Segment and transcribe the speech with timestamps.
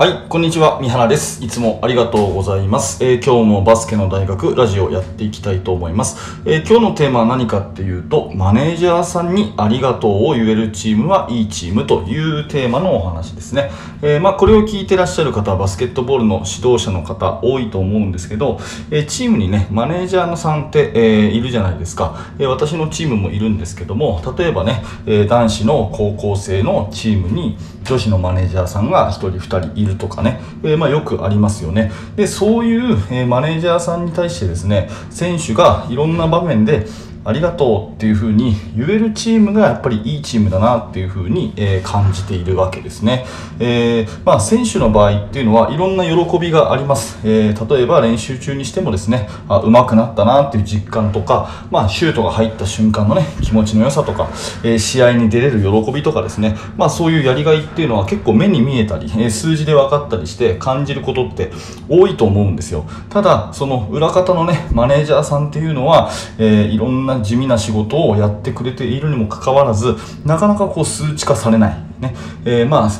[0.00, 0.78] はい、こんにちは。
[0.80, 1.44] 三原です。
[1.44, 3.04] いつもありがとうございます。
[3.04, 6.40] えー今日もバスケの大学ラジオやっていきたいと思います。
[6.46, 13.70] えー今日のテーマは何かっていうと、マネージャーさんにありがとうを言えるチームはいいチームというテーマのお話ですね。
[14.00, 18.58] えーまあ、これを聞いてらっしゃる方はバスケットボールの指導者の方多いと思うんですけど、
[18.90, 22.32] えチームにね、マネージャーのさんって、えいるじゃないですか。
[22.38, 31.92] え私のチームもいるんですけども、例えばね、え男子の高校生のチームに女子のマネージャーさんが1人2人いるとかね、えーまあ、よくありますよね。
[32.16, 36.86] でそういう、えーマネージャーさんに対してですね選手がいろんな場面で
[37.24, 43.26] ありがとうっていう風に言えるチームがやっぱりいいチームだなっていう風に、え感じているわけですね、
[43.58, 54.30] えーまあ、選手の場合っていうのはいろんな喜びがあります、えー例えば練習中にしてもですねあ上手くなったなっていう実感とか、まあ、シュートが入った瞬間のね気持ちの良さとか、
[54.64, 61.52] えー試合に出れる喜びとかですね、まあ、そういうやりがいっていうのは結構目に見えたり、え数字で分かったりして感じることって
[61.88, 62.86] 多いと思うんですよ。
[63.08, 71.89] ただその裏方のねマネージャーさんっていうのは、えいろんな地味な仕事をやってくれているにもかかわらずなかなかこう数値化されない。
[72.00, 72.14] ね。
[72.44, 72.90] えーまあ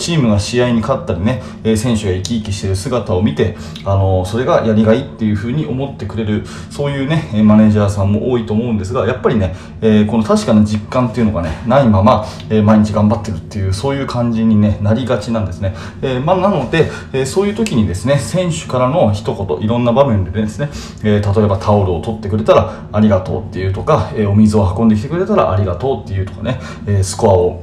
[0.00, 20.70] チームが試合に勝ったりね、え選手が生き生きしてる姿を見て、あのそれがやりがいっていうふうに思ってくれるそういうねマネージャーさんも多いと思うんですがやっぱりね、えこの確かな実感っていうのがねないまま、え毎日頑張ってるっていうそういう感じに、ね、なりがちなんですね、えまあ、なので、えそういう時にですね選手からの一言いろんな場面でですね、
[21.04, 27.62] え例えばタオルを取ってくれたらありがとうっていうとか、えお水を運んできてくれたらありがとうっていうとかね、えスコアを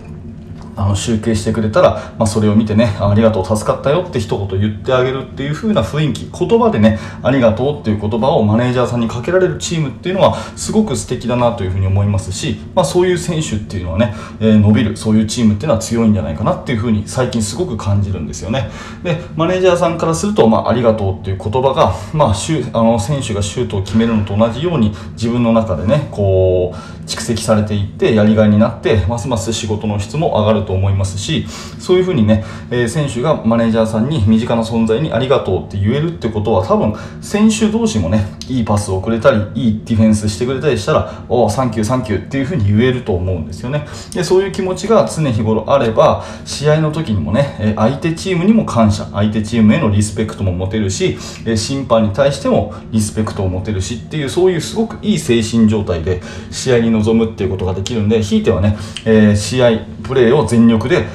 [0.78, 18.70] あの集計してくれたら、まあ、それを見てねありがとう助かったよって一言言ってあげるっていう風な雰囲気言葉でねありがとうっていう言葉をマネージャーさんにかけられるチームっていうのはすごく素敵だなという風に思いますし、まあ、そういう選手っていうのはね、えー伸びるそういうチームっていうのは強いんじゃないかなっていう風に最近すごく感じるんですよね。
[19.04, 31.48] でマネージャーさんからすると、まあ、ありがとうっていう言葉が、まあ、シュあの選手がシュートを決めるのと同じように自分の中でねこう蓄積されていってやりがいになってますます仕事の質も上がると思いますし
[31.80, 43.86] そういうふうにね、えー選手がマネージャーさんに身近な存在にありがとうって言えるってことは多分選手同士もねいいパスをくれたりいいディフェンスしてくれたりしたらおおサンキューサンキューっていうふうに言えると思うんですよね。
[44.14, 49.06] でそういう気持ちが常日頃あれば試合の時にもね相手チームにも感謝。
[49.12, 51.18] 相手チームへのリスペクトも持てるし
[51.56, 56.22] 審判に対してもリスペクトを持てるしっていうそういうすごくいい精神状態で
[56.52, 61.06] 試合に臨むっていうことができるんでひいてはね、えー試合プレーを全力で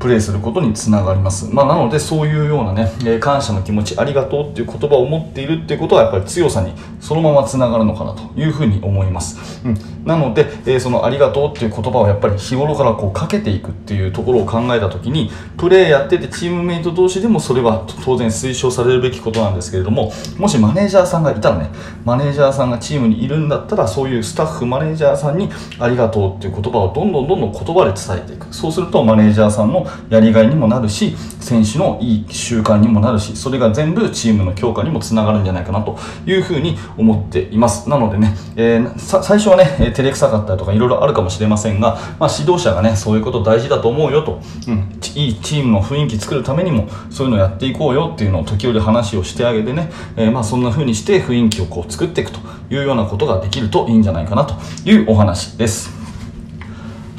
[0.00, 21.70] プレーすることにつながります、まあ、なのでそういうようなね、えー感謝の気持ちありがとうっていう言葉を持っているっていうことはやっぱり強さにそのままつながるのかなというふうに思います、うん、なので、えーそのありがとうっていう言葉をやっぱり日頃からこうかけていくっていうところを考えた時にプレーやっててチームメイト同士でもそれは当然推奨されるべきことなんですけれどももしマネージャーさんがいたらね
[22.04, 28.46] マネージャーさんがチームにいるんだったらそういうスタッフマネージャーさんにありがとうっていう言葉をどんどんどんどん言葉で伝えていく。
[28.54, 37.88] そうするとマネージャーさんのやりがいにもなるし選手のいい習慣にもなるしそれが全部チームの強化にもつながるんじゃないかなというふうに思っています。
[37.88, 52.38] なのでね、えーさ最初はねえ照れくさかったりとかいろいろあるかもしれませんが、まあ、指導者がねそういうこと大事だと思うよと、うん、いいチームの雰囲気作るためにもそういうのやっていこうよっていうのを時折話をしてあげてね、えーまあ、そんな風にして雰囲気をこう作っていくと
[52.70, 54.54] いうようなことができるといいんじゃないかなと
[54.88, 55.99] いうお話です。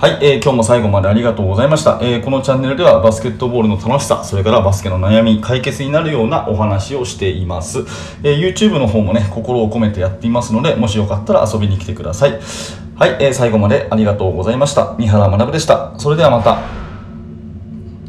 [0.01, 7.81] はい、えー今日も最後までありがとうございました、えーこのチャンネルではバスケットボールの楽しさそれからバスケの悩み解決になるようなお話をしています、
[8.23, 12.31] えー YouTube の方もね心を込めてやっていますのでもしよかったら遊びに来てください。
[12.31, 14.95] はい、えー最後までありがとうございました。
[14.97, 15.93] 三原学でした。
[15.99, 16.80] それではまた。